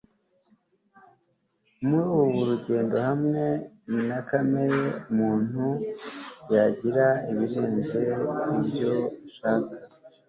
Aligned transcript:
muri 1.87 2.07
buri 2.13 2.41
rugendo 2.49 2.95
hamwe 3.07 3.45
na 4.07 4.19
kamere 4.27 4.81
umuntu 5.11 5.65
yakira 6.53 7.05
ibirenze 7.31 7.99
ibyo 8.59 8.97
ashaka 9.27 9.73